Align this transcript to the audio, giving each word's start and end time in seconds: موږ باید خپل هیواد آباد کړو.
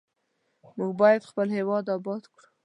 موږ 0.77 0.91
باید 1.01 1.27
خپل 1.29 1.47
هیواد 1.57 1.85
آباد 1.97 2.23
کړو. 2.33 2.45